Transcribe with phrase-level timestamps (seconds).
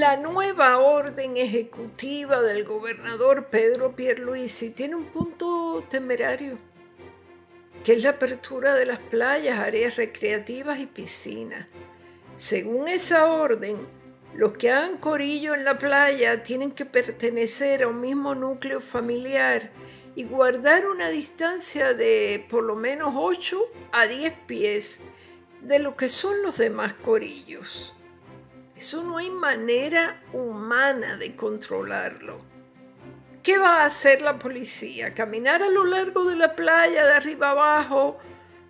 [0.00, 6.56] La nueva orden ejecutiva del gobernador Pedro Pierluisi tiene un punto temerario,
[7.84, 11.66] que es la apertura de las playas, áreas recreativas y piscinas.
[12.34, 13.76] Según esa orden,
[14.34, 19.70] los que hagan corillo en la playa tienen que pertenecer a un mismo núcleo familiar
[20.16, 24.98] y guardar una distancia de por lo menos 8 a 10 pies
[25.60, 27.92] de lo que son los demás corillos.
[28.80, 32.40] Eso no hay manera humana de controlarlo.
[33.42, 35.12] ¿Qué va a hacer la policía?
[35.12, 38.16] ¿Caminar a lo largo de la playa de arriba abajo,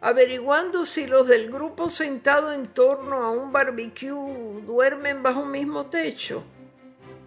[0.00, 5.84] averiguando si los del grupo sentado en torno a un barbecue duermen bajo un mismo
[5.88, 6.42] techo?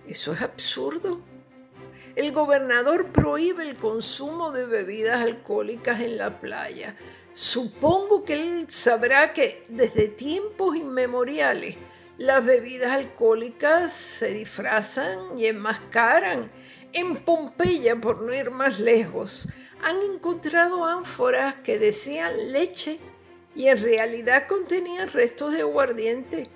[0.08, 1.22] Eso es absurdo.
[2.16, 6.96] El gobernador prohíbe el consumo de bebidas alcohólicas en la playa.
[7.32, 11.78] Supongo que él sabrá que desde tiempos inmemoriales
[12.18, 16.52] las bebidas alcohólicas se disfrazan y enmascaran.
[16.94, 19.48] En Pompeya, por no ir más lejos,
[19.82, 23.00] han encontrado ánforas que decían leche
[23.56, 26.50] y en realidad contenían restos de aguardiente.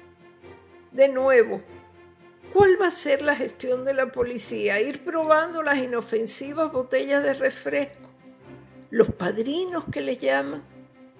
[0.91, 1.61] De nuevo,
[2.55, 4.79] ¿Cuál va a ser la gestión de la policía?
[4.79, 8.09] Ir probando las inofensivas botellas de refresco,
[8.91, 10.63] los padrinos que les llaman,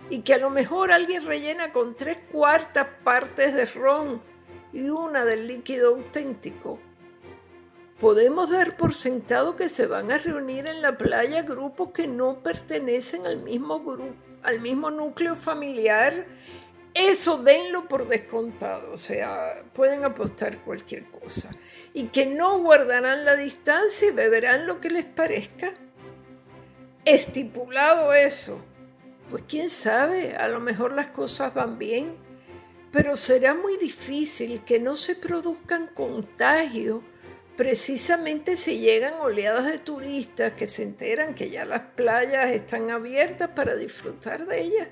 [0.10, 4.22] y que a lo mejor alguien rellena con tres cuartas partes de ron
[4.76, 6.78] y una del líquido auténtico.
[8.00, 12.44] Podemos dar por sentado que se van a reunir en la playa grupos que no
[12.44, 16.28] pertenecen al mismo grupo, al mismo núcleo familiar
[16.96, 21.52] eso denlo por descontado, o sea, pueden apostar cualquier cosa.
[21.94, 25.74] Y que no guardarán la distancia y beberán lo que les parezca.
[27.04, 28.64] Estipulado eso,
[29.30, 32.16] pues quién sabe, a lo mejor las cosas van bien,
[32.96, 37.02] pero será muy difícil que no se produzcan contagios
[37.58, 43.50] precisamente si llegan oleadas de turistas que se enteran que ya las playas están abiertas
[43.50, 44.88] para disfrutar de ellas.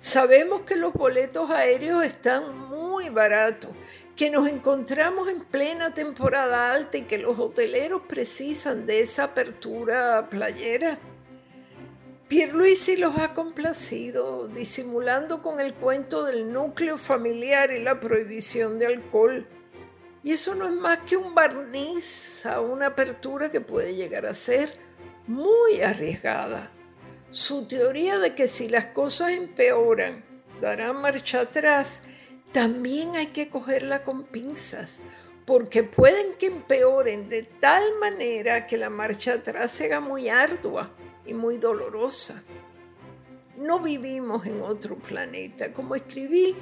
[0.00, 3.70] Sabemos que los boletos aéreos están muy baratos,
[4.16, 10.28] que nos encontramos en plena temporada alta y que los hoteleros precisan de esa apertura
[10.28, 10.98] playera.
[12.28, 18.86] Pierluisi los ha complacido, disimulando con el cuento del núcleo familiar y la prohibición de
[18.86, 19.46] alcohol.
[20.24, 24.34] Y eso no es más que un barniz a una apertura que puede llegar a
[24.34, 24.72] ser
[25.28, 26.72] muy arriesgada.
[27.30, 30.24] Su teoría de que si las cosas empeoran,
[30.60, 32.02] darán marcha atrás,
[32.50, 34.98] también hay que cogerla con pinzas,
[35.44, 40.90] porque pueden que empeoren de tal manera que la marcha atrás sea muy ardua
[41.26, 42.42] y muy dolorosa.
[43.56, 46.54] No vivimos en otro planeta, como escribí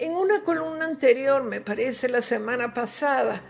[0.00, 3.42] en una columna anterior, me parece la semana pasada.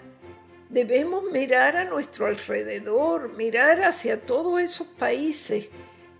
[0.69, 5.71] Debemos mirar a nuestro alrededor, mirar hacia todos esos países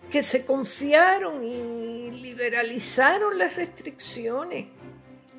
[0.09, 4.67] que se confiaron y liberalizaron las restricciones.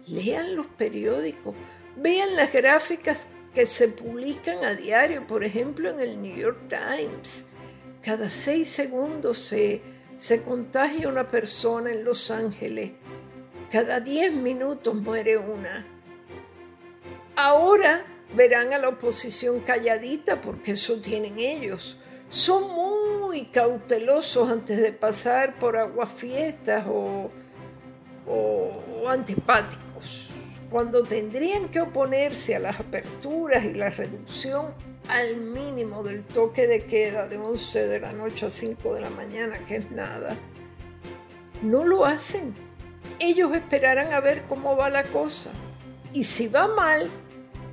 [0.08, 1.56] Lean los periódicos,
[1.96, 7.46] vean las gráficas que se publican a diario, por ejemplo en el New York Times.
[8.01, 9.81] Cada seis segundos se,
[10.17, 12.91] se contagia una persona en Los Ángeles.
[13.69, 15.85] Cada diez minutos muere una.
[17.35, 21.97] Ahora verán a la oposición calladita porque eso tienen ellos.
[22.29, 27.29] Son muy cautelosos antes de pasar por aguafiestas o,
[28.28, 30.31] o, antipáticos,
[30.72, 34.68] cuando tendrían que oponerse a las aperturas y la reducción
[35.09, 39.09] al mínimo del toque de queda de 11 de la noche a 5 de la
[39.09, 40.38] mañana, que es nada,
[41.62, 42.54] no lo hacen.
[43.20, 45.52] Ellos esperarán a ver cómo va la cosa.
[46.14, 47.09] Y si va mal,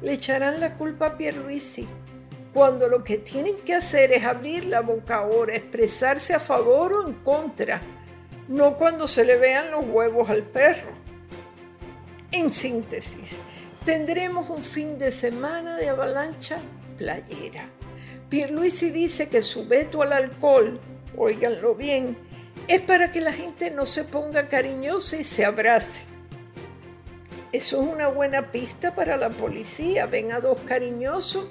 [0.02, 1.86] le echarán la culpa a Pierluisi
[2.52, 7.06] cuando lo que tienen que hacer es abrir la boca ahora, expresarse a favor o
[7.06, 7.80] en contra,
[8.48, 10.97] no cuando se le vean los huevos al perro.
[12.38, 13.40] En síntesis,
[13.84, 16.60] tendremos un fin de semana de avalancha
[16.96, 17.68] playera.
[18.28, 20.78] Pierluisi dice que su veto al alcohol,
[21.16, 22.16] óiganlo bien,
[22.68, 26.04] es para que la gente no se ponga cariñosa y se abrace.
[27.50, 30.06] Eso es una buena pista para la policía.
[30.06, 31.46] Ven a dos cariñosos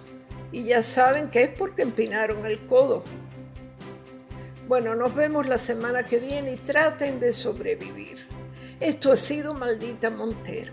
[0.54, 3.04] y ya saben que es porque empinaron el codo.
[4.70, 8.37] Bueno, nos vemos la semana que viene y traten de sobrevivir.
[8.80, 10.72] Esto ha sido Maldita Montero.